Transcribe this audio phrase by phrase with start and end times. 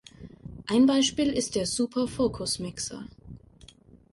[0.65, 3.05] Ein Beispiel ist der Super-Focus-Mixer.